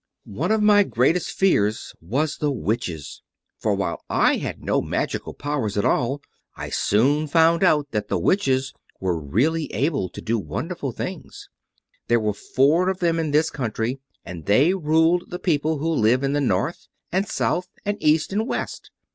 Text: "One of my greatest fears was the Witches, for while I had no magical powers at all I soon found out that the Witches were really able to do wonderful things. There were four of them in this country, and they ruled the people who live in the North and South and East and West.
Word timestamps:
"One 0.25 0.51
of 0.51 0.63
my 0.63 0.81
greatest 0.81 1.29
fears 1.29 1.93
was 2.01 2.37
the 2.37 2.51
Witches, 2.51 3.21
for 3.59 3.75
while 3.75 4.03
I 4.09 4.37
had 4.37 4.63
no 4.63 4.81
magical 4.81 5.35
powers 5.35 5.77
at 5.77 5.85
all 5.85 6.23
I 6.55 6.69
soon 6.71 7.27
found 7.27 7.63
out 7.63 7.91
that 7.91 8.07
the 8.07 8.17
Witches 8.17 8.73
were 8.99 9.15
really 9.19 9.71
able 9.71 10.09
to 10.09 10.19
do 10.19 10.39
wonderful 10.39 10.91
things. 10.91 11.49
There 12.07 12.19
were 12.19 12.33
four 12.33 12.89
of 12.89 12.97
them 12.97 13.19
in 13.19 13.29
this 13.29 13.51
country, 13.51 13.99
and 14.25 14.47
they 14.47 14.73
ruled 14.73 15.29
the 15.29 15.37
people 15.37 15.77
who 15.77 15.87
live 15.91 16.23
in 16.23 16.33
the 16.33 16.41
North 16.41 16.87
and 17.11 17.27
South 17.27 17.69
and 17.85 17.95
East 18.01 18.33
and 18.33 18.47
West. 18.47 18.89